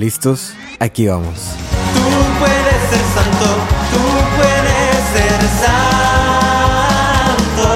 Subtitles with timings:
[0.00, 0.54] ¿Listos?
[0.78, 1.54] Aquí vamos.
[1.92, 2.00] Tú
[2.38, 3.48] puedes ser santo,
[3.92, 4.02] tú
[4.38, 7.68] puedes ser santo.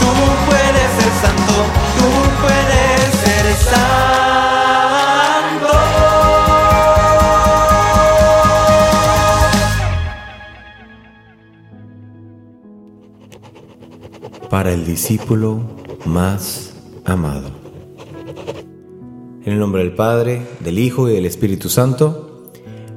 [0.00, 0.10] Tú
[0.48, 1.54] puedes ser santo,
[1.98, 2.08] tú
[2.42, 5.70] puedes ser santo.
[14.50, 15.62] Para el discípulo
[16.06, 16.72] más
[17.04, 17.57] amado.
[19.48, 22.50] En el nombre del Padre, del Hijo y del Espíritu Santo.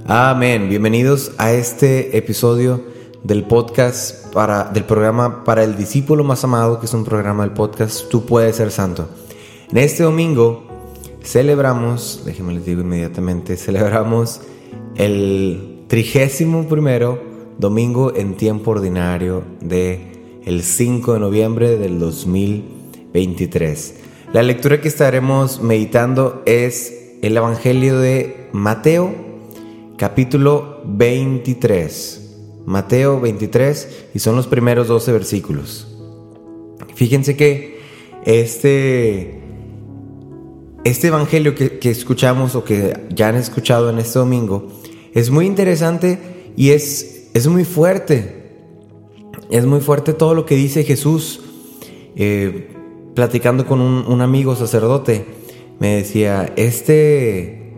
[0.05, 0.67] Amén.
[0.67, 2.83] Bienvenidos a este episodio
[3.23, 7.53] del podcast para, del programa para el discípulo más amado, que es un programa del
[7.53, 9.07] podcast Tú puedes ser santo.
[9.71, 10.65] En este domingo
[11.23, 14.41] celebramos, déjenme les digo inmediatamente, celebramos
[14.95, 17.23] el trigésimo primero
[17.59, 24.10] domingo en tiempo ordinario de el 5 de noviembre del 2023.
[24.33, 29.13] La lectura que estaremos meditando es el Evangelio de Mateo,
[29.97, 32.29] capítulo 23.
[32.65, 35.85] Mateo 23 y son los primeros 12 versículos.
[36.95, 37.81] Fíjense que
[38.25, 39.41] este,
[40.85, 44.69] este Evangelio que, que escuchamos o que ya han escuchado en este domingo
[45.13, 46.19] es muy interesante
[46.55, 48.53] y es, es muy fuerte.
[49.49, 51.41] Es muy fuerte todo lo que dice Jesús.
[52.15, 52.77] Eh,
[53.15, 55.25] platicando con un, amigo sacerdote,
[55.79, 57.73] me decía, este,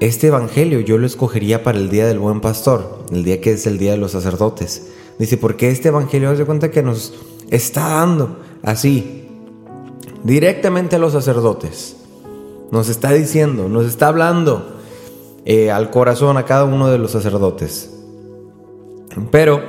[0.00, 3.66] este evangelio yo lo escogería para el día del buen pastor, el día que es
[3.66, 4.88] el día de los sacerdotes.
[5.18, 7.14] Dice, porque este evangelio hace cuenta que nos
[7.50, 9.28] está dando así,
[10.22, 11.96] directamente a los sacerdotes.
[12.70, 14.80] Nos está diciendo, nos está hablando
[15.44, 17.90] eh, al corazón a cada uno de los sacerdotes.
[19.30, 19.62] Pero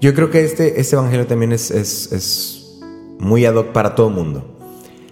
[0.00, 1.70] yo creo que este, este evangelio también es
[3.22, 4.44] muy ad hoc para todo mundo.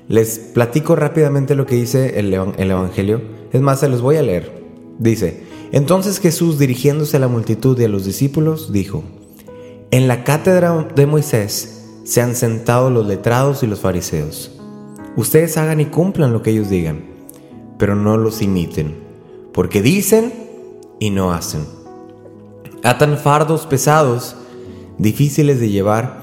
[0.09, 3.23] Les platico rápidamente lo que dice el, el evangelio.
[3.53, 4.61] Es más, se los voy a leer.
[4.99, 9.05] Dice, entonces Jesús dirigiéndose a la multitud y a los discípulos, dijo,
[9.93, 14.51] en la cátedra de Moisés se han sentado los letrados y los fariseos.
[15.17, 17.05] Ustedes hagan y cumplan lo que ellos digan,
[17.79, 18.97] pero no los imiten,
[19.53, 20.33] porque dicen
[20.99, 21.65] y no hacen.
[22.83, 24.37] Atan fardos pesados
[24.99, 26.20] difíciles de llevar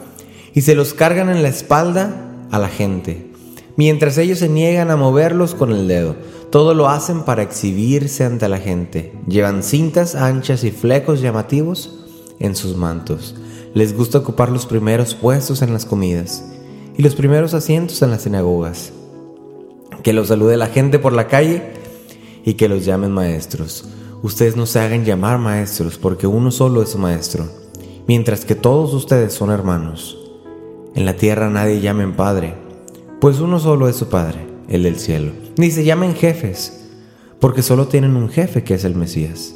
[0.57, 3.29] y se los cargan en la espalda a la gente,
[3.75, 6.15] mientras ellos se niegan a moverlos con el dedo.
[6.49, 9.13] Todo lo hacen para exhibirse ante la gente.
[9.27, 11.99] Llevan cintas anchas y flecos llamativos
[12.39, 13.35] en sus mantos.
[13.75, 16.43] Les gusta ocupar los primeros puestos en las comidas
[16.97, 18.93] y los primeros asientos en las sinagogas.
[20.01, 21.73] Que los salude la gente por la calle
[22.43, 23.89] y que los llamen maestros.
[24.23, 27.45] Ustedes no se hagan llamar maestros porque uno solo es maestro
[28.07, 30.17] mientras que todos ustedes son hermanos.
[30.95, 32.55] En la tierra nadie llamen Padre,
[33.19, 35.31] pues uno solo es su Padre, el del cielo.
[35.57, 36.87] Ni se llamen jefes,
[37.39, 39.53] porque solo tienen un jefe que es el Mesías.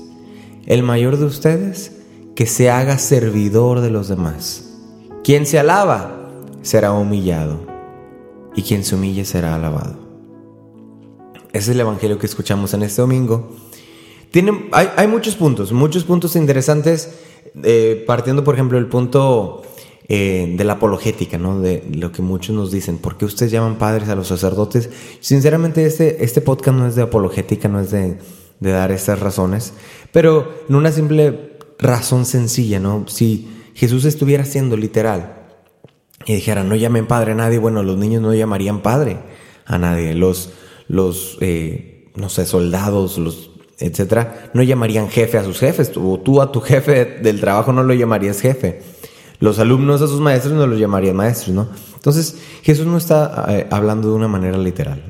[0.65, 1.97] El mayor de ustedes,
[2.35, 4.77] que se haga servidor de los demás.
[5.23, 6.29] Quien se alaba,
[6.61, 7.59] será humillado,
[8.55, 9.95] y quien se humille será alabado.
[11.53, 13.49] Ese es el Evangelio que escuchamos en este domingo.
[14.31, 17.09] Tiene, hay, muchos puntos, muchos puntos interesantes
[17.63, 19.61] eh, partiendo, por ejemplo, del punto
[20.07, 21.61] eh, de la apologética, ¿no?
[21.61, 24.89] De lo que muchos nos dicen, ¿por qué ustedes llaman padres a los sacerdotes?
[25.19, 28.17] Sinceramente, este, este podcast no es de apologética, no es de,
[28.59, 29.73] de dar estas razones,
[30.11, 33.05] pero en una simple razón sencilla, ¿no?
[33.07, 35.37] Si Jesús estuviera siendo literal
[36.25, 39.17] y dijera, no llamen padre a nadie, bueno, los niños no llamarían padre
[39.65, 40.51] a nadie, los,
[40.87, 46.41] los eh, no sé, soldados, los etcétera, no llamarían jefe a sus jefes, o tú
[46.41, 48.81] a tu jefe del trabajo no lo llamarías jefe.
[49.41, 51.67] Los alumnos a sus maestros no los llamarían maestros, ¿no?
[51.95, 55.03] Entonces, Jesús no está eh, hablando de una manera literal.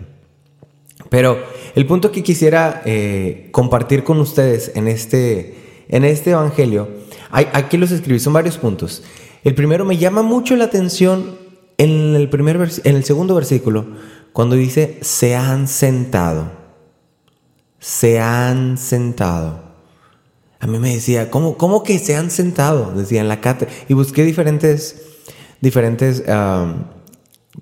[1.10, 1.38] Pero
[1.76, 6.90] el punto que quisiera eh, compartir con ustedes en este, en este evangelio,
[7.30, 9.04] aquí los escribí, son varios puntos.
[9.44, 11.38] El primero me llama mucho la atención
[11.78, 13.86] en el, primer en el segundo versículo,
[14.34, 16.62] cuando dice, se han sentado
[17.82, 19.71] se han sentado.
[20.62, 22.94] A mí me decía, ¿cómo, cómo que se han sentado?
[22.96, 23.74] Decía en la cátedra.
[23.90, 25.02] Y busqué diferentes,
[25.60, 26.24] diferentes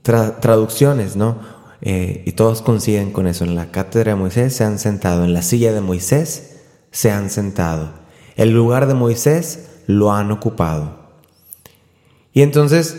[0.04, 1.40] traducciones, ¿no?
[1.81, 3.46] Eh, y todos coinciden con eso.
[3.46, 5.24] En la cátedra de Moisés se han sentado.
[5.24, 6.57] En la silla de Moisés
[6.92, 7.94] se han sentado.
[8.36, 11.00] El lugar de Moisés lo han ocupado.
[12.34, 12.98] Y entonces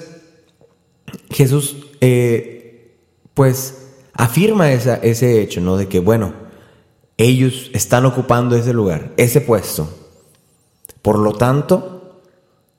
[1.31, 2.97] Jesús, eh,
[3.35, 5.77] pues, afirma ese hecho, ¿no?
[5.77, 6.33] De que, bueno,
[7.25, 9.89] ellos están ocupando ese lugar, ese puesto.
[11.03, 12.21] Por lo tanto,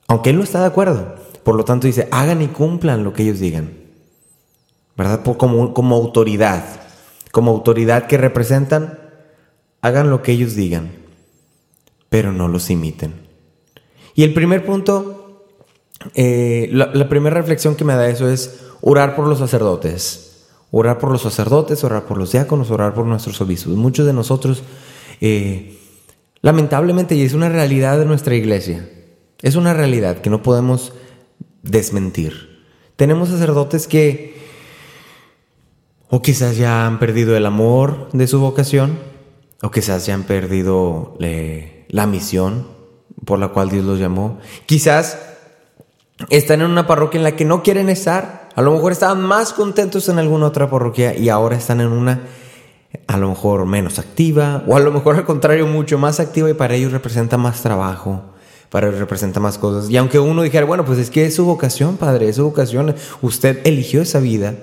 [0.08, 3.22] aunque él no está de acuerdo, por lo tanto dice, hagan y cumplan lo que
[3.22, 3.78] ellos digan.
[4.96, 5.22] ¿Verdad?
[5.22, 6.64] Como, como autoridad,
[7.32, 8.98] como autoridad que representan
[9.80, 10.92] hagan lo que ellos digan,
[12.08, 13.26] pero no los imiten.
[14.14, 15.46] Y el primer punto,
[16.14, 20.31] eh, la, primera reflexión que me da eso es orar por los sacerdotes.
[20.72, 23.74] Orar por los sacerdotes, orar por los diáconos, orar por nuestros obispos.
[23.74, 24.64] Muchos de nosotros,
[25.20, 25.78] eh,
[26.40, 28.90] lamentablemente, y es una realidad de nuestra iglesia,
[29.40, 30.92] es una realidad que no podemos
[31.62, 32.64] desmentir.
[32.96, 34.42] Tenemos sacerdotes que
[36.14, 38.98] o quizás ya han perdido el amor de su vocación,
[39.62, 41.16] o quizás ya han perdido
[41.88, 42.66] la misión
[43.24, 44.38] por la cual Dios los llamó.
[44.66, 45.18] Quizás
[46.28, 48.41] están en una parroquia en la que no quieren estar.
[48.54, 52.20] A lo mejor estaban más contentos en alguna otra parroquia y ahora están en una
[53.06, 56.54] a lo mejor menos activa o a lo mejor al contrario mucho más activa y
[56.54, 58.22] para ellos representa más trabajo,
[58.68, 59.90] para ellos representa más cosas.
[59.90, 62.94] Y aunque uno dijera, bueno, pues es que es su vocación, padre, es su vocación,
[63.22, 64.54] usted eligió esa vida.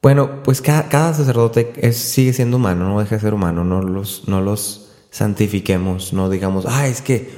[0.00, 4.26] Bueno, pues cada, sacerdote es, sigue siendo humano, no deja de ser humano, no los,
[4.26, 7.30] no los santifiquemos, no digamos, ah, es que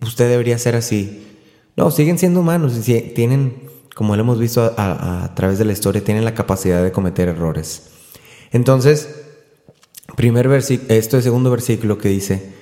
[0.00, 1.26] usted debería ser así.
[1.76, 3.61] No, siguen siendo humanos y tienen,
[3.94, 7.88] como lo hemos visto a, través de la historia, tienen la capacidad de cometer errores.
[8.50, 9.08] Entonces,
[10.16, 12.52] primer esto es segundo versículo que dice,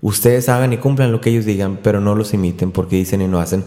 [0.00, 3.28] ustedes hagan y cumplan lo que ellos digan, pero no los imiten porque dicen y
[3.28, 3.64] no hacen.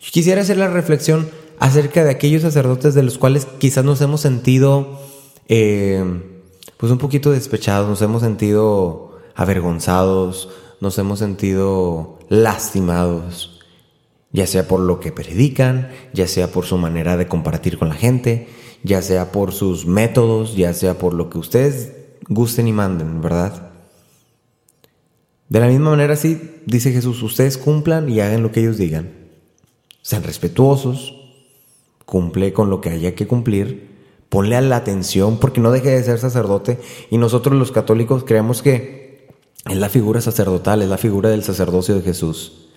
[0.00, 1.28] quisiera hacer la reflexión
[1.58, 5.00] acerca de aquellos sacerdotes de los cuales quizás nos hemos sentido
[5.48, 6.04] eh,
[6.76, 10.48] pues un poquito despechados, nos hemos sentido avergonzados,
[10.80, 13.51] nos hemos sentido lastimados,
[14.32, 17.94] ya sea por lo que predican, ya sea por su manera de compartir con la
[17.94, 18.48] gente,
[18.82, 21.92] ya sea por sus métodos, ya sea por lo que ustedes
[22.28, 23.70] gusten y manden, ¿verdad?
[25.48, 29.12] De la misma manera, sí, dice Jesús, ustedes cumplan y hagan lo que ellos digan.
[30.00, 31.14] Sean respetuosos,
[32.06, 33.90] cumple con lo que haya que cumplir,
[34.28, 36.78] ponle a la atención porque no deje de ser sacerdote
[37.10, 39.28] y nosotros los católicos creemos que
[39.68, 42.70] es la figura sacerdotal, es la figura del sacerdocio de Jesús,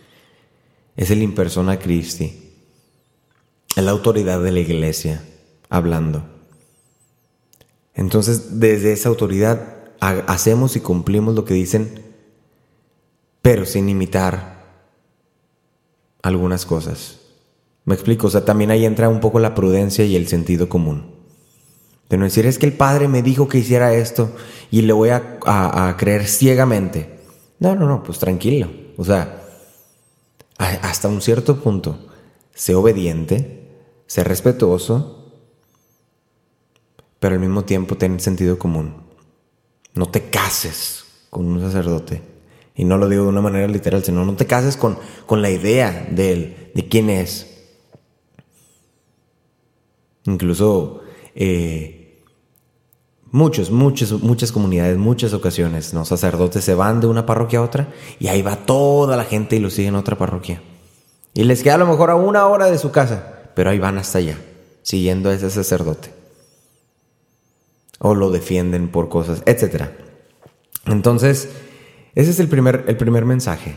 [0.95, 2.53] es el impersona Christi,
[3.75, 5.23] es la autoridad de la iglesia
[5.69, 6.23] hablando.
[7.93, 12.01] Entonces, desde esa autoridad hacemos y cumplimos lo que dicen,
[13.41, 14.55] pero sin imitar
[16.21, 17.19] algunas cosas.
[17.85, 21.13] Me explico, o sea, también ahí entra un poco la prudencia y el sentido común.
[22.09, 24.31] De no decir, es que el Padre me dijo que hiciera esto
[24.71, 27.19] y le voy a, creer ciegamente.
[27.59, 28.69] No, no, no, pues tranquilo.
[28.97, 29.44] O sea,
[30.57, 31.97] hasta un cierto punto,
[32.53, 33.67] sé obediente,
[34.07, 35.33] sé respetuoso,
[37.19, 39.03] pero al mismo tiempo ten sentido común.
[39.93, 42.21] No te cases con un sacerdote.
[42.75, 45.49] Y no lo digo de una manera literal, sino no te cases con, con la
[45.49, 47.63] idea de él, de quién es.
[50.25, 51.01] Incluso
[51.33, 52.04] eh,
[53.35, 57.89] muchos, muchos, muchas comunidades, muchas ocasiones, los sacerdotes se van de una parroquia a otra
[58.17, 60.61] y ahí va toda la gente y lo siguen a otra parroquia.
[61.33, 63.97] Y les queda a lo mejor a una hora de su casa, pero ahí van
[63.97, 64.37] hasta allá,
[64.83, 66.13] siguiendo a ese sacerdote.
[67.99, 69.89] O lo defienden por cosas, etc.
[70.85, 71.49] Entonces,
[72.15, 73.75] ese es el primer, el primer mensaje.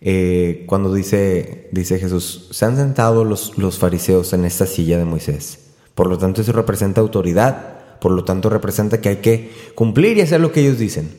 [0.00, 5.04] Eh, cuando dice, dice Jesús, se han sentado los, los fariseos en esta silla de
[5.04, 5.70] Moisés.
[5.94, 10.22] Por lo tanto, eso representa autoridad, por lo tanto representa que hay que cumplir y
[10.22, 11.10] hacer lo que ellos dicen.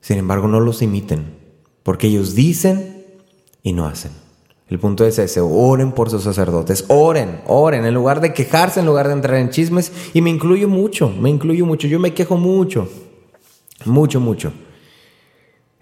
[0.00, 1.36] Sin embargo, no los imiten,
[1.82, 3.04] porque ellos dicen
[3.62, 4.12] y no hacen.
[4.68, 8.86] El punto es ese, oren por sus sacerdotes, oren, oren, en lugar de quejarse, en
[8.86, 12.38] lugar de entrar en chismes, y me incluyo mucho, me incluyo mucho, yo me quejo
[12.38, 12.88] mucho,
[13.84, 14.52] mucho, mucho.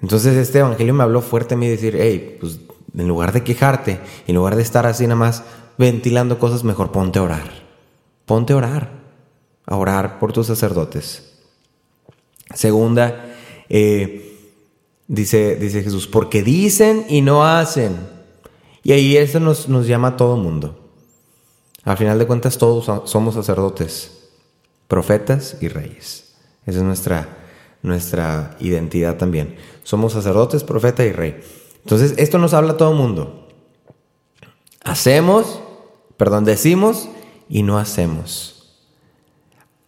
[0.02, 2.58] Entonces este evangelio me habló fuerte a mí decir, hey, pues
[2.96, 5.44] en lugar de quejarte, en lugar de estar así nada más
[5.78, 7.50] ventilando cosas, mejor ponte a orar.
[8.26, 8.99] Ponte a orar.
[9.66, 11.32] A orar por tus sacerdotes.
[12.54, 13.34] Segunda,
[13.68, 14.38] eh,
[15.06, 17.96] dice, dice Jesús, porque dicen y no hacen.
[18.82, 20.92] Y ahí eso nos, nos llama a todo mundo.
[21.84, 24.28] Al final de cuentas todos somos sacerdotes,
[24.88, 26.34] profetas y reyes.
[26.66, 27.38] Esa es nuestra,
[27.82, 29.56] nuestra identidad también.
[29.82, 31.40] Somos sacerdotes, profeta y rey.
[31.82, 33.48] Entonces, esto nos habla a todo mundo.
[34.82, 35.60] Hacemos
[36.20, 37.08] Perdón, decimos
[37.48, 38.59] y no hacemos.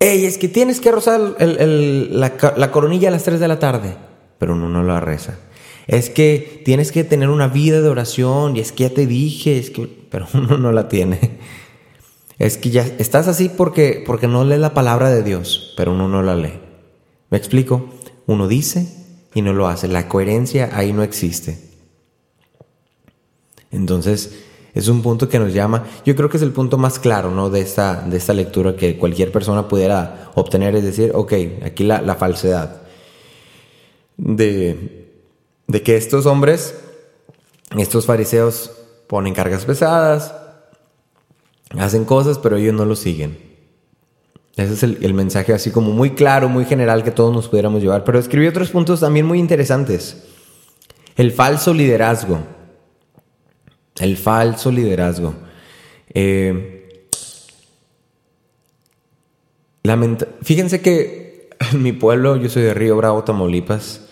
[0.03, 3.95] Ey, es que tienes que rozar la, coronilla a las 3 de la tarde,
[4.37, 5.39] pero uno no la reza.
[5.87, 9.61] Es que tienes que tener una vida de oración y es que ya te dije,
[9.61, 11.39] es que, pero uno no la tiene.
[12.41, 16.09] Es que ya estás así porque, porque no lees la palabra de Dios, pero uno
[16.09, 16.59] no la lee.
[17.31, 17.89] ¿Me explico?
[18.27, 18.89] Uno dice
[19.35, 19.87] y no lo hace.
[19.87, 21.61] La coherencia ahí no existe.
[23.71, 24.33] Entonces,
[24.75, 27.51] Es un punto que nos llama, yo creo que es el punto más claro ¿no?
[27.51, 31.33] de, esta, de esta lectura que cualquier persona pudiera obtener, es decir, ok,
[31.65, 32.81] aquí la, falsedad
[34.17, 35.11] de,
[35.67, 36.75] de que estos hombres,
[37.77, 38.71] estos fariseos,
[39.09, 40.35] ponen cargas pesadas,
[41.79, 43.53] hacen cosas, pero ellos no lo siguen.
[44.57, 47.83] Ese es el, el, mensaje así como muy claro, muy general que todos nos pudiéramos
[47.83, 48.05] llevar.
[48.05, 50.25] Pero escribí otros puntos también muy interesantes.
[51.17, 52.41] El falso liderazgo.
[53.99, 55.35] El falso liderazgo.
[56.15, 56.83] Eh,
[60.43, 64.03] Fíjense que en mi pueblo, yo soy de Río Bravo, Tamaulipas.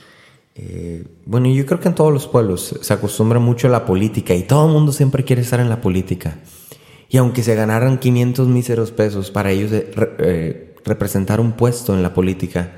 [0.56, 4.34] Eh, bueno, yo creo que en todos los pueblos se acostumbra mucho a la política
[4.34, 6.38] y todo el mundo siempre quiere estar en la política.
[7.08, 12.14] Y aunque se ganaran 500 míseros pesos para ellos eh, representar un puesto en la
[12.14, 12.72] política,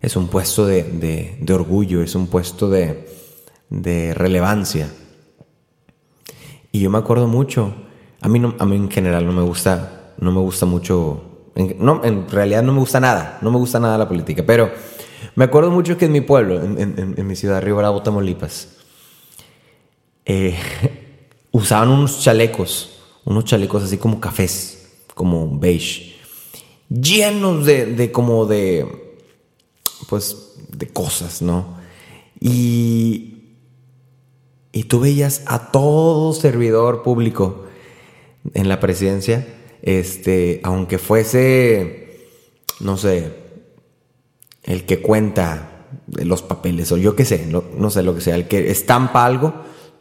[0.00, 4.88] es un puesto de, de, de orgullo, es un puesto de relevancia.
[6.72, 7.74] Y yo me acuerdo mucho,
[8.20, 11.22] a mí, no, a mí en general no me gusta, no me gusta mucho,
[11.56, 14.70] en, no, en realidad no me gusta nada, no me gusta nada la política, pero
[15.34, 18.76] me acuerdo mucho que en mi pueblo, en, mi ciudad, Río Bravo, Tamaulipas,
[20.24, 20.56] eh,
[21.50, 26.16] usaban unos chalecos, unos chalecos así como cafés, como beige,
[26.88, 29.16] llenos de, de como de,
[30.08, 31.78] pues, de cosas, ¿no?
[32.40, 33.39] Y,
[34.72, 37.64] y tú veías a todo servidor público
[38.54, 39.46] en la presidencia,
[39.82, 42.28] este, aunque fuese,
[42.80, 43.32] no sé,
[44.64, 48.46] el que cuenta los papeles o yo qué sé, no, sé lo que sea, el
[48.46, 49.54] que estampa algo,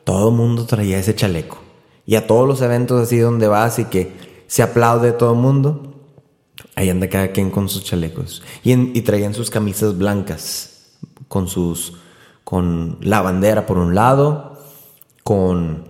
[0.03, 1.57] todo el mundo traía ese chaleco.
[2.05, 4.11] Y a todos los eventos así donde vas y que
[4.47, 5.95] se aplaude todo el mundo,
[6.75, 8.43] ahí anda cada quien con sus chalecos.
[8.63, 10.97] Y, en, y traían sus camisas blancas,
[11.27, 11.93] con sus,
[12.43, 14.58] con la bandera por un lado,
[15.29, 15.83] con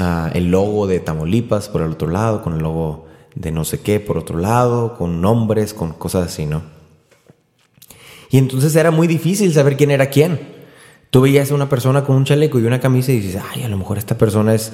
[0.00, 3.78] uh, el logo de Tamaulipas por el otro lado, con el logo de no sé
[3.82, 6.60] qué por otro lado, con nombres, con cosas así, ¿no?
[8.30, 10.40] Y entonces era muy difícil saber quién era quién.
[11.10, 13.68] Tú veías a una persona con un chaleco y una camisa y dices, ay, a
[13.68, 14.72] lo mejor esta persona es,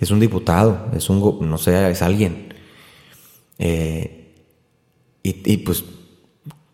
[0.00, 2.52] es un diputado, es un, no sé, es alguien.
[3.60, 4.34] Eh,
[5.22, 5.84] y, pues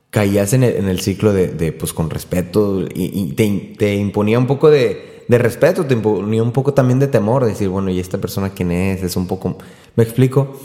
[0.08, 5.38] caías en el, ciclo de, pues con respeto y, te imponía un poco de, de
[5.38, 9.02] respeto, imponía un poco también de temor, decir, bueno, ¿y esta persona quién es?
[9.02, 9.58] Es un poco...
[9.94, 10.58] ¿Me explico?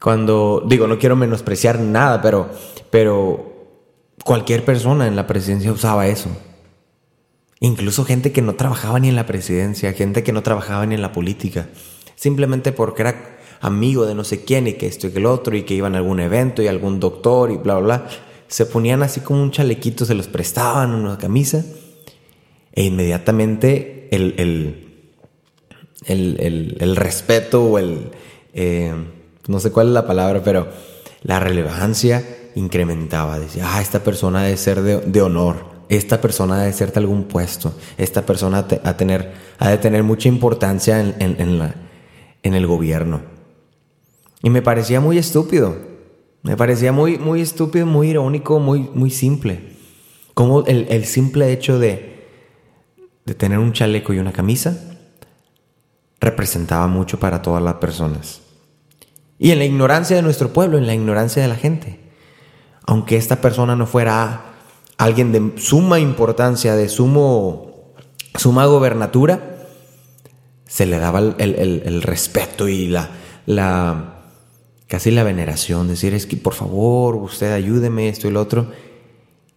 [0.00, 2.48] Cuando, digo, no quiero menospreciar nada, pero,
[2.90, 3.52] pero
[4.24, 6.30] cualquier persona en la presidencia usaba eso.
[7.60, 11.02] Incluso gente que no trabajaba ni en la presidencia, gente que no trabajaba ni en
[11.02, 11.68] la política,
[12.14, 15.56] simplemente porque era amigo de no sé quién y que esto y que el otro
[15.56, 18.08] y que iban a algún evento y algún doctor y bla, bla, bla.
[18.46, 21.64] Se ponían así como un chalequito, se los prestaban una camisa
[22.78, 24.94] e inmediatamente el, el,
[26.06, 28.12] el, el respeto o el,
[28.54, 28.94] eh,
[29.48, 30.68] no sé cuál es la palabra, pero
[31.24, 33.40] la relevancia incrementaba.
[33.40, 35.56] Decía, ah, esta persona debe ser de, de honor,
[35.88, 40.28] esta persona debe ser de algún puesto, esta persona a tener, ha de tener mucha
[40.28, 41.74] importancia en, en, en, la,
[42.44, 43.22] en el gobierno.
[44.40, 45.76] Y me parecía muy estúpido,
[46.44, 49.76] me parecía muy, muy estúpido, muy irónico, muy, muy simple.
[50.32, 52.17] Como el, el simple hecho de,
[53.28, 54.74] de tener un chaleco y una camisa
[56.18, 58.40] representaba mucho para todas las personas.
[59.38, 62.00] Y en la ignorancia de nuestro pueblo, en la ignorancia de la gente.
[62.86, 64.44] Aunque esta persona no fuera
[64.96, 67.92] alguien de suma importancia, de sumo,
[68.34, 69.58] suma gobernatura,
[70.66, 73.10] se le daba el, el, respeto y la,
[73.44, 74.22] la,
[74.86, 75.86] casi la veneración.
[75.86, 78.72] Decir, es que por favor, usted ayúdeme, esto y lo otro.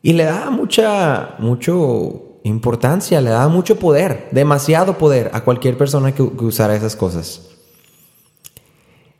[0.03, 6.13] Y le daba mucha, mucho importancia, le daba mucho poder, demasiado poder a cualquier persona
[6.13, 7.49] que, que usara esas cosas.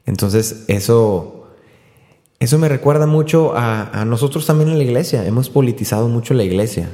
[0.06, 1.48] Entonces, eso,
[2.40, 5.26] eso me recuerda mucho a, a, nosotros también en la iglesia.
[5.26, 6.90] Hemos politizado mucho la iglesia.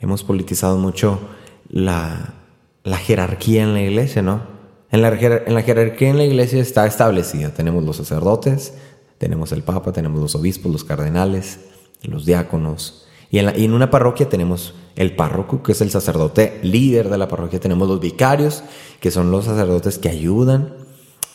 [0.00, 1.20] Hemos politizado mucho
[1.68, 2.34] la,
[2.82, 4.54] la jerarquía en la iglesia, ¿no?
[4.90, 7.52] En la, en la jerarquía en la iglesia está establecida.
[7.52, 8.74] Tenemos los sacerdotes,
[9.18, 11.58] tenemos el papa, tenemos los obispos, los cardenales,
[12.02, 13.03] los diáconos,
[13.34, 17.08] y en, la, y en, una parroquia tenemos el párroco, que es el sacerdote líder
[17.08, 17.58] de la parroquia.
[17.58, 18.62] Tenemos los vicarios,
[19.00, 20.74] que son los sacerdotes que ayudan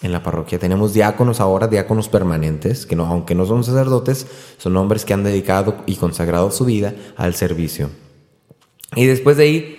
[0.02, 0.60] en la parroquia.
[0.60, 4.28] Tenemos diáconos ahora, diáconos permanentes, que aunque no son sacerdotes,
[4.58, 7.90] son hombres que han dedicado y consagrado su vida al servicio.
[8.96, 9.78] Y después de ahí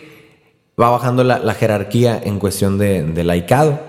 [0.78, 3.80] va bajando la, la jerarquía en cuestión de, de laicado.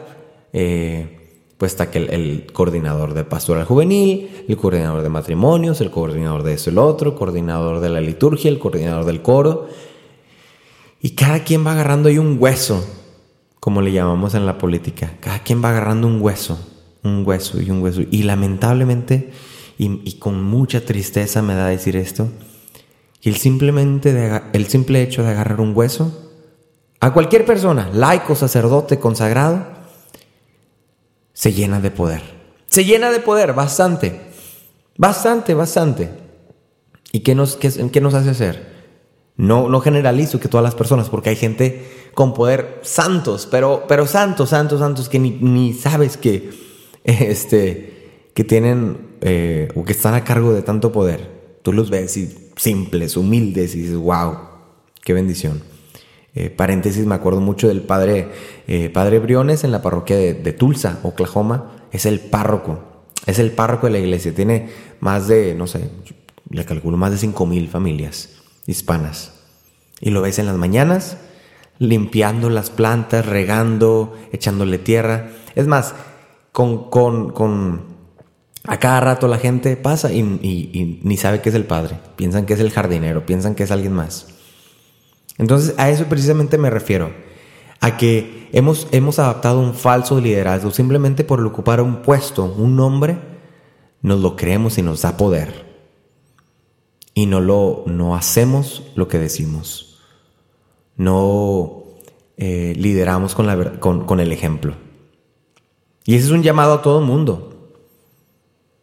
[0.53, 1.20] Eh,
[1.61, 6.53] pues está que el, coordinador de pastoral juvenil, el coordinador de matrimonios, el coordinador de
[6.55, 9.67] eso el otro, coordinador de la liturgia, el coordinador del coro.
[11.03, 12.83] Y cada quien va agarrando ahí un hueso,
[13.59, 15.17] como le llamamos en la política.
[15.19, 16.59] Cada quien va agarrando un hueso,
[17.03, 18.01] un hueso y un hueso.
[18.09, 19.29] Y lamentablemente,
[19.77, 22.27] y, con mucha tristeza me da decir esto,
[23.21, 26.27] que el, simplemente el simple hecho de agarrar un hueso,
[26.99, 29.79] a cualquier persona, laico, sacerdote, consagrado,
[31.41, 32.21] se llena de poder.
[32.67, 34.21] Se llena de poder, bastante.
[34.95, 36.11] Bastante, bastante.
[37.11, 38.71] ¿Y qué nos, qué nos hace hacer?
[39.37, 44.05] No, no generalizo que todas las personas, porque hay gente con poder santos, pero, pero
[44.05, 46.51] santos, santos, santos, que ni, sabes que,
[47.03, 51.57] este, que tienen eh, o que están a cargo de tanto poder.
[51.63, 54.37] Tú los ves y simples, humildes y dices, wow,
[55.03, 55.63] qué bendición.
[56.33, 58.29] Eh, paréntesis, me acuerdo mucho del padre,
[58.67, 61.87] eh, padre Briones en la parroquia de, de, Tulsa, Oklahoma.
[61.91, 62.79] Es el párroco,
[63.25, 64.33] es el párroco de la iglesia.
[64.33, 64.69] Tiene
[64.99, 65.89] más de, no sé,
[66.49, 68.29] le calculo más de 5 mil familias
[68.65, 69.33] hispanas.
[69.99, 71.17] Y lo ves en las mañanas
[71.81, 75.31] limpiando las plantas, regando, echándole tierra.
[75.55, 75.95] Es más,
[76.51, 77.91] con, con, con
[78.67, 81.97] a cada rato la gente pasa y, ni sabe que es el padre.
[82.15, 84.27] Piensan que es el jardinero, piensan que es alguien más.
[85.37, 87.11] Entonces a eso precisamente me refiero.
[87.79, 93.17] A que hemos, hemos adaptado un falso liderazgo simplemente por ocupar un puesto, un nombre,
[94.01, 95.65] nos lo creemos y nos da poder.
[97.13, 99.91] Y no lo no hacemos lo que decimos
[101.01, 101.83] no
[102.37, 104.75] eh, lideramos con, la, con, el ejemplo.
[106.05, 107.71] Y ese es un llamado a todo mundo.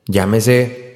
[0.07, 0.88] Llámese,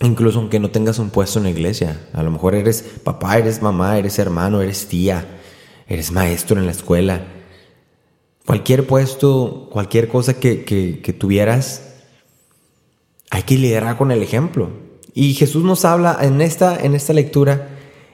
[0.00, 2.08] incluso aunque no tengas un puesto en la iglesia.
[2.12, 5.38] A lo mejor eres papá, eres mamá, eres hermano, eres tía,
[5.86, 7.24] eres maestro en la escuela.
[8.46, 11.90] Cualquier puesto, cualquier cosa que, que tuvieras,
[13.30, 14.70] hay que liderar con el ejemplo.
[15.14, 17.68] Y Jesús nos habla en esta, en esta lectura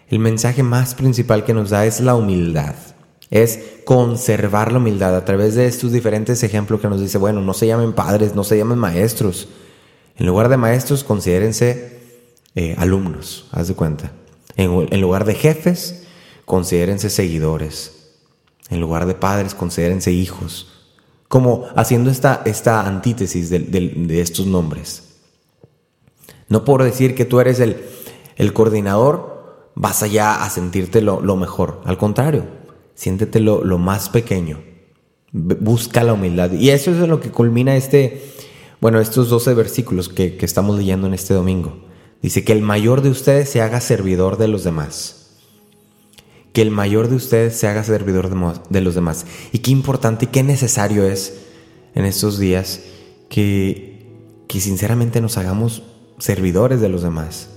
[0.09, 2.75] el mensaje más principal que nos da es la humildad.
[3.31, 7.55] Es conservar la humildad a través de estos diferentes ejemplos que nos dice, bueno, no
[7.55, 9.49] se llamen padres, no se llamen maestros.
[10.19, 12.01] En lugar de maestros, considérense
[12.55, 14.13] eh, alumnos, haz de cuenta.
[14.57, 16.05] En, lugar de jefes,
[16.45, 18.15] considérense seguidores.
[18.71, 20.73] En lugar de padres, considérense hijos.
[21.29, 25.03] Como haciendo esta, esta antítesis de, de, estos nombres.
[26.49, 27.85] No por decir que tú eres el,
[28.37, 31.83] el coordinador, vas allá a sentirte lo, mejor.
[31.85, 32.47] Al contrario,
[32.95, 34.61] siéntete lo, más pequeño.
[35.33, 36.53] Busca la humildad.
[36.53, 38.23] Y eso es lo que culmina este,
[38.81, 41.79] bueno, estos 12 versículos que, estamos leyendo en este domingo.
[42.23, 45.29] Dice que el mayor de ustedes se haga servidor de los demás.
[46.53, 48.31] Que el mayor de ustedes se haga servidor
[48.69, 49.27] de, los demás.
[49.53, 51.35] Y qué importante y qué necesario es
[51.95, 52.81] en estos días
[53.29, 54.07] que,
[54.49, 55.83] que sinceramente nos hagamos
[56.19, 57.51] servidores de los demás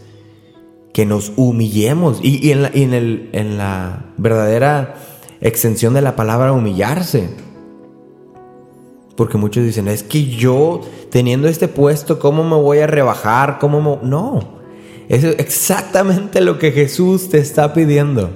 [0.94, 4.96] que nos humillemos y, en, la, en, el, en la verdadera
[5.42, 7.30] extensión de la palabra humillarse.
[9.20, 10.80] Porque muchos dicen, es que yo
[11.12, 13.60] teniendo este puesto, ¿cómo me voy a rebajar?
[13.60, 14.62] ¿Cómo No,
[15.10, 18.30] es exactamente lo que Jesús te está pidiendo.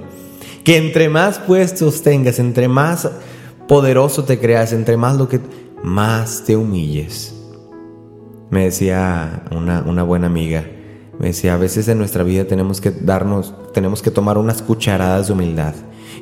[0.62, 3.08] Que entre más puestos tengas, entre más
[3.66, 5.40] poderoso te creas, entre más lo que...
[5.82, 7.34] más te humilles.
[8.50, 10.66] Me decía una, una buena amiga,
[11.18, 15.28] me decía, a veces en nuestra vida tenemos que darnos, tenemos que tomar unas cucharadas
[15.28, 15.72] de humildad.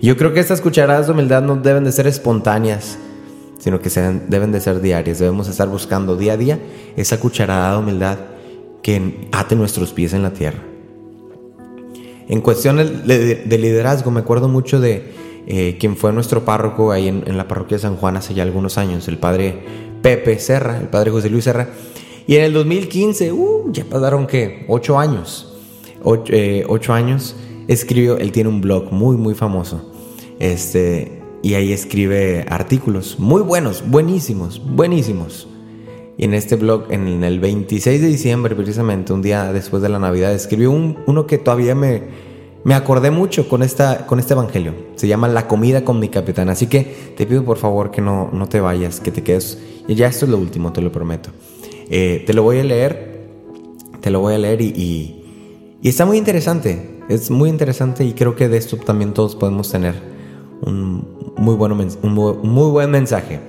[0.00, 2.96] Yo creo que estas cucharadas de humildad no deben de ser espontáneas,
[3.62, 3.90] sino que
[4.28, 5.20] deben de ser diarias.
[5.20, 6.58] Debemos estar buscando día a día
[6.96, 8.18] esa cucharada de humildad
[8.82, 10.58] que ate nuestros pies en la tierra.
[12.28, 15.12] En cuestión de, liderazgo, me acuerdo mucho de
[15.46, 18.42] eh, quien fue nuestro párroco ahí en, en la parroquia de San Juan hace ya
[18.42, 19.60] algunos años, el padre
[20.02, 21.68] Pepe Serra, el padre José Luis Serra
[22.26, 25.52] y en el 2015, uh, ya pasaron que ocho años,
[26.28, 27.36] eh, ocho, años,
[27.68, 29.92] escribió, él tiene un blog muy, muy famoso.
[30.38, 35.48] Este, y ahí escribe artículos muy buenos, buenísimos, buenísimos.
[36.16, 39.98] Y en este blog, en el 26 de diciembre, precisamente, un día después de la
[39.98, 42.02] Navidad, escribió un, uno que todavía me,
[42.64, 44.74] me acordé mucho con, esta, con este evangelio.
[44.94, 46.48] Se llama La comida con mi capitán.
[46.48, 49.58] Así que te pido por favor que no, no te vayas, que te quedes.
[49.88, 51.30] Y ya esto es lo último, te lo prometo.
[51.88, 53.28] Eh, te lo voy a leer,
[54.00, 55.18] te lo voy a leer y,
[55.82, 60.11] está muy interesante, es muy interesante y creo que de esto también todos podemos tener
[60.62, 63.40] un muy, bueno, un muy, buen mensaje.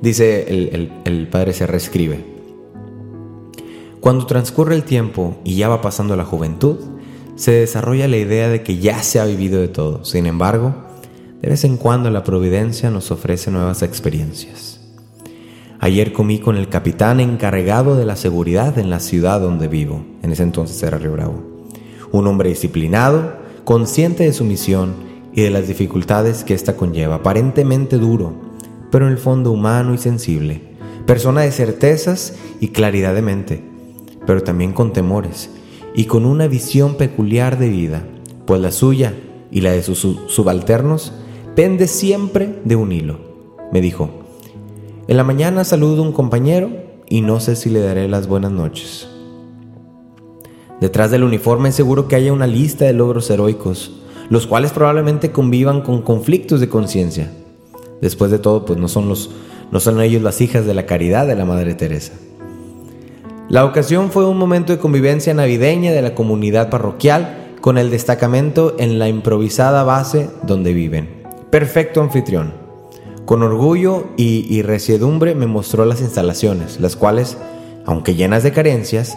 [0.00, 2.24] Dice el, el padre se reescribe.
[4.00, 6.76] Cuando transcurre el tiempo y ya va pasando la juventud,
[7.36, 10.04] se desarrolla la idea de que ya se ha vivido de todo.
[10.04, 10.74] Sin embargo,
[11.40, 14.80] de vez en cuando la providencia nos ofrece nuevas experiencias.
[15.80, 20.04] Ayer comí con el capitán encargado de la seguridad en la ciudad donde vivo.
[20.22, 21.42] En ese entonces era Río Bravo.
[22.12, 24.94] Un hombre disciplinado, consciente de su misión
[25.34, 27.16] y de las dificultades que ésta conlleva.
[27.16, 28.32] Aparentemente duro,
[28.90, 30.60] pero en el fondo humano y sensible,
[31.06, 33.64] persona de certezas y claridad de mente,
[34.26, 35.50] pero también con temores
[35.94, 38.04] y con una visión peculiar de vida,
[38.46, 39.14] pues la suya
[39.50, 41.12] y la de sus subalternos
[41.54, 43.18] pende siempre de un hilo.
[43.72, 44.10] Me dijo,
[45.06, 46.70] en la mañana saludo a un compañero
[47.08, 49.08] y no sé si le daré las buenas noches.
[50.80, 55.30] Detrás del uniforme es seguro que haya una lista de logros heroicos, los cuales probablemente
[55.30, 57.30] convivan con conflictos de conciencia.
[58.00, 61.74] Después de todo, pues no son, ellos las hijas de la caridad de la Madre
[61.74, 62.12] Teresa.
[63.48, 68.76] La ocasión fue un momento de convivencia navideña de la comunidad parroquial con el destacamento
[68.78, 71.22] en la improvisada base donde viven.
[71.50, 72.52] Perfecto anfitrión.
[73.24, 77.38] Con orgullo y, y resiedumbre me mostró las instalaciones, las cuales,
[77.86, 79.16] aunque llenas de carencias,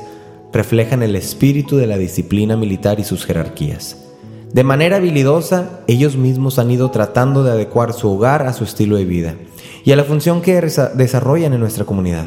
[0.54, 4.07] reflejan el espíritu de la disciplina militar y sus jerarquías.
[4.53, 8.95] De manera habilidosa, ellos mismos han ido tratando de adecuar su hogar a su estilo
[8.95, 9.36] de vida
[9.83, 12.25] y a la función que desarrollan en nuestra comunidad.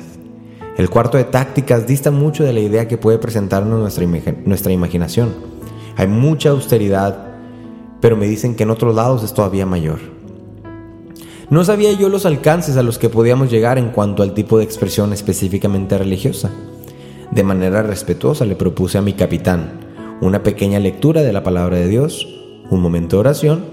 [0.76, 4.06] El cuarto de tácticas dista mucho de la idea que puede presentarnos nuestra,
[4.44, 5.34] nuestra imaginación.
[5.96, 7.26] Hay mucha austeridad,
[8.00, 9.98] pero me dicen que en otros lados es todavía mayor.
[11.48, 14.64] No sabía yo los alcances a los que podíamos llegar en cuanto al tipo de
[14.64, 16.50] expresión específicamente religiosa.
[17.30, 19.89] De manera respetuosa le propuse a mi capitán
[20.20, 22.28] una pequeña lectura de la palabra de Dios,
[22.70, 23.64] un momento de oración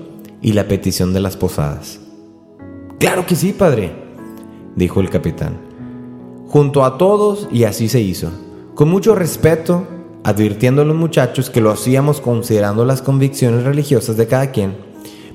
[0.41, 1.99] y la petición de las posadas.
[2.99, 3.91] Claro que sí, padre,
[4.75, 5.57] dijo el capitán.
[6.47, 8.31] Junto a todos y así se hizo,
[8.75, 9.85] con mucho respeto,
[10.23, 14.77] advirtiendo a los muchachos que lo hacíamos considerando las convicciones religiosas de cada quien,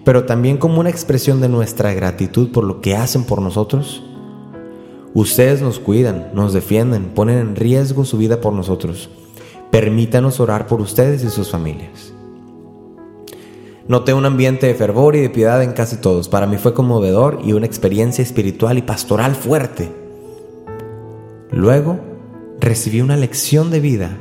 [0.05, 4.03] pero también como una expresión de nuestra gratitud por lo que hacen por nosotros.
[5.14, 9.11] Ustedes nos cuidan, nos defienden, ponen en riesgo su vida por nosotros.
[9.73, 12.13] Permítanos orar por ustedes y sus familias.
[13.89, 16.29] Noté un ambiente de fervor y de piedad en casi todos.
[16.29, 19.91] Para mí fue conmovedor y una experiencia espiritual y pastoral fuerte.
[21.51, 21.99] Luego
[22.61, 24.19] recibí una lección de vida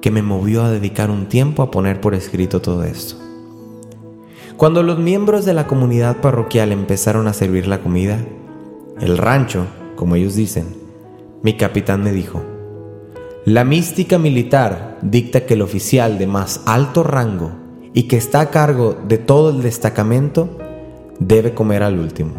[0.00, 3.16] que me movió a dedicar un tiempo a poner por escrito todo esto.
[4.56, 8.18] Cuando los miembros de la comunidad parroquial empezaron a servir la comida,
[9.00, 10.66] el rancho, como ellos dicen,
[11.42, 12.42] mi capitán me dijo,
[13.48, 17.52] la mística militar dicta que el oficial de más alto rango
[17.94, 20.58] y que está a cargo de todo el destacamento
[21.18, 22.34] debe comer al último.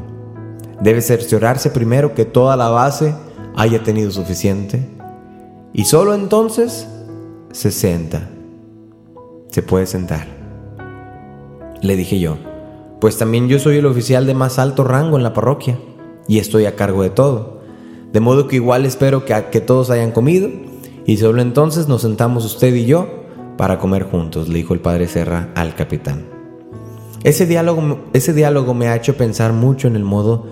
[0.80, 3.16] Debe cerciorarse primero que toda la base
[3.56, 4.88] haya tenido suficiente
[5.74, 6.88] y solo entonces
[7.54, 8.30] se sienta.
[9.48, 10.28] Se puede sentar.
[11.82, 12.38] Le dije yo,
[13.02, 15.80] pues también yo soy el oficial de más alto rango en la parroquia
[16.28, 17.62] y estoy a cargo de todo.
[18.14, 20.69] De modo que igual espero que, que todos hayan comido
[21.10, 23.08] y solo entonces nos sentamos usted y yo
[23.58, 26.28] para comer juntos, le dijo el padre Serra al capitán.
[27.24, 30.46] Ese diálogo, ese diálogo me ha hecho pensar mucho en el modo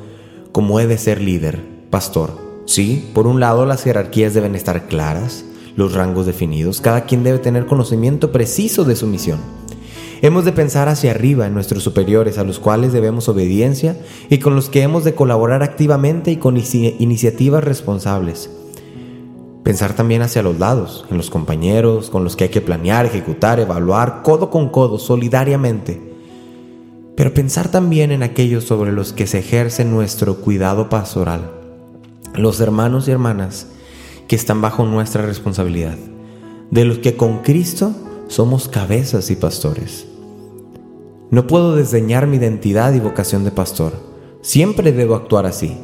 [0.52, 2.32] como he de ser líder, pastor.
[2.66, 7.38] Sí, por un lado las jerarquías deben estar claras, los rangos definidos, cada quien debe
[7.38, 9.38] tener conocimiento preciso de su misión.
[10.24, 13.96] Hemos de pensar hacia arriba en nuestros superiores a los cuales debemos obediencia
[14.28, 18.50] y con los que hemos de colaborar activamente y con iniciativas responsables.
[19.68, 23.60] Pensar también hacia los lados, en los compañeros con los que hay que planear, ejecutar,
[23.60, 26.02] evaluar, codo con codo, solidariamente.
[27.18, 31.52] Pero pensar también en aquellos sobre los que se ejerce nuestro cuidado pastoral,
[32.34, 33.68] los hermanos y hermanas
[34.30, 35.98] que están bajo nuestra responsabilidad,
[36.72, 37.92] de los que con Cristo
[38.30, 40.08] somos cabezas y pastores.
[41.30, 43.92] No puedo desdeñar mi identidad y vocación de pastor.
[44.40, 45.76] Siempre debo actuar así,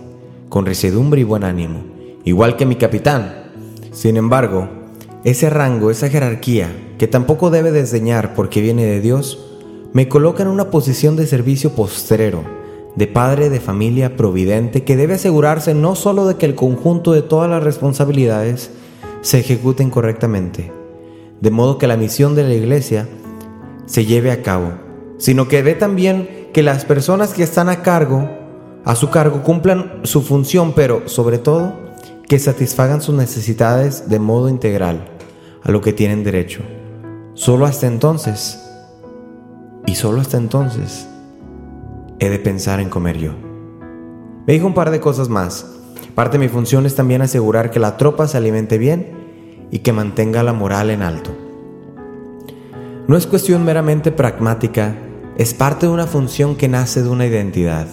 [0.48, 1.82] con resedumbre y buen ánimo,
[2.24, 3.43] igual que mi capitán,
[3.94, 4.68] sin embargo,
[5.24, 9.40] ese rango, esa jerarquía, que tampoco debe desdeñar porque viene de Dios,
[9.94, 12.44] me coloca en una posición de servicio postrero,
[12.96, 17.22] de padre de familia providente que debe asegurarse no solo de que el conjunto de
[17.22, 18.72] todas las responsabilidades
[19.22, 20.72] se ejecuten correctamente,
[21.40, 23.08] de modo que la misión de la iglesia
[23.86, 24.74] se lleve a cabo,
[25.18, 28.30] sino que ve también que las personas que están a cargo,
[28.86, 31.74] a su cargo, cumplan su función, pero sobre todo,
[32.28, 35.06] que satisfagan sus necesidades de modo integral,
[35.62, 36.62] a lo que tienen derecho.
[37.34, 38.60] Solo hasta entonces,
[39.86, 41.08] y solo hasta entonces,
[42.20, 43.34] he de pensar en comer yo.
[44.46, 45.66] Me dijo un par de cosas más.
[46.16, 49.94] Parte de mi función es también asegurar que la tropa se alimente bien y que
[49.94, 51.32] mantenga la moral en alto.
[53.08, 54.96] No es cuestión meramente pragmática,
[55.38, 57.88] es parte de una función que nace de una identidad.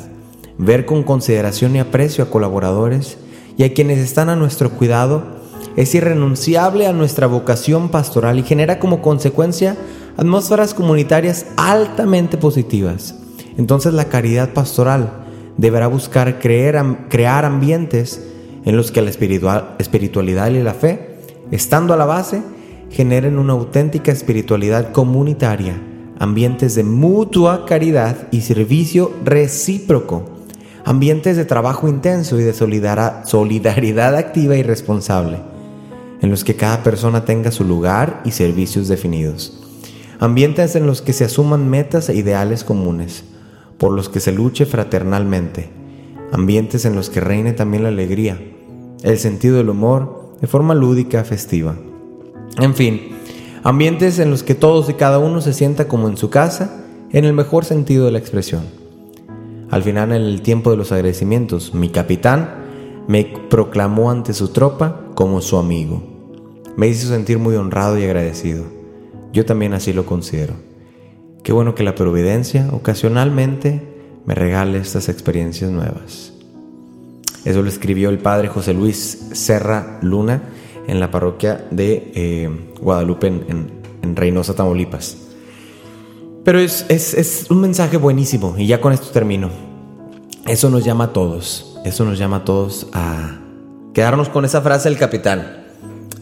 [0.59, 3.17] Ver con consideración y aprecio a colaboradores
[3.61, 5.23] y a quienes están a nuestro cuidado
[5.77, 9.77] es irrenunciable a nuestra vocación pastoral y genera como consecuencia
[10.17, 13.17] atmósferas comunitarias altamente positivas.
[13.59, 15.13] Entonces la caridad pastoral
[15.59, 18.27] deberá buscar crear ambientes
[18.65, 21.19] en los que la espiritualidad y la fe,
[21.51, 22.43] estando a la base,
[22.89, 25.79] generen una auténtica espiritualidad comunitaria,
[26.19, 30.40] ambientes de mutua caridad y servicio recíproco,
[30.91, 35.39] ambientes de trabajo intenso y de solidaridad activa y responsable,
[36.21, 39.57] en los que cada persona tenga su lugar y servicios definidos,
[40.19, 43.23] ambientes en los que se asuman metas e ideales comunes,
[43.79, 45.71] por los que se luche fraternalmente,
[46.33, 48.43] ambientes en los que reine también la alegría,
[49.05, 51.77] el sentido del humor de forma lúdica, festiva.
[52.59, 53.11] En fin,
[53.63, 57.25] ambientes en los que todos y cada uno se sienta como en su casa, en
[57.25, 58.80] el mejor sentido de la expresión.
[59.71, 65.07] Al final, en el tiempo de los agradecimientos, mi capitán me proclamó ante su tropa
[65.15, 66.03] como su amigo.
[66.77, 68.65] Me hizo sentir muy honrado y agradecido.
[69.33, 70.55] Yo también así lo considero.
[71.43, 73.83] Qué bueno que la providencia ocasionalmente
[74.27, 76.33] me regale estas experiencias nuevas.
[77.45, 80.43] Eso lo escribió el padre José Luis Serra Luna
[80.87, 85.30] en la parroquia de eh, Guadalupe en, Reynosa, Tamaulipas.
[86.45, 89.51] Pero es, es, un mensaje buenísimo y ya con esto termino.
[90.47, 93.39] Eso nos llama a todos, eso nos llama a todos a
[93.93, 95.59] quedarnos con esa frase del capitán.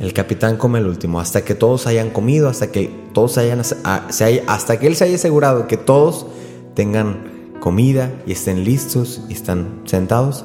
[0.01, 4.79] El capitán come el último, hasta que todos hayan comido, hasta que todos hayan, hasta
[4.79, 6.27] que él se haya asegurado que todos
[6.75, 10.45] tengan comida y estén listos y están sentados,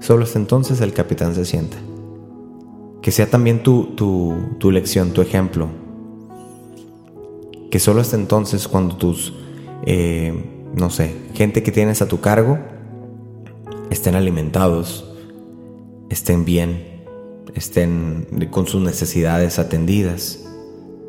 [0.00, 1.76] solo hasta entonces el capitán se sienta.
[3.02, 5.68] Que sea también tu, tu, lección, tu ejemplo.
[7.74, 9.32] Que solo hasta entonces cuando tus,
[9.84, 10.32] eh,
[10.76, 12.60] no sé, gente que tienes a tu cargo
[13.90, 15.12] estén alimentados,
[16.08, 17.02] estén bien
[17.56, 20.46] estén con sus necesidades atendidas.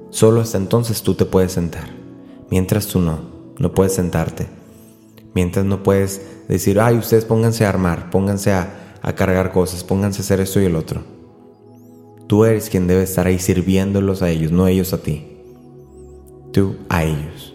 [0.09, 1.87] Solo hasta entonces tú te puedes sentar.
[2.49, 3.19] Mientras tú no,
[3.59, 4.47] no puedes sentarte.
[5.35, 10.21] Mientras no puedes decir, ay, ustedes pónganse a armar, pónganse a, a cargar cosas, pónganse
[10.21, 11.03] a hacer esto y el otro.
[12.25, 15.34] Tú eres quien debe estar ahí sirviéndolos a ellos, no ellos a ti.
[16.55, 17.53] Tú a ellos.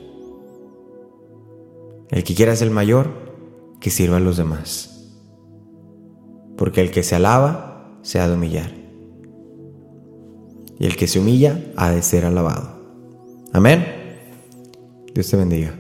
[2.11, 3.09] El que quiera ser el mayor,
[3.81, 5.11] que sirva a los demás.
[6.59, 8.71] Porque el que se alaba, se ha de humillar
[10.79, 12.79] y el que se humilla ha de ser alabado.
[13.55, 13.87] Amén.
[15.15, 15.80] Dios te bendiga.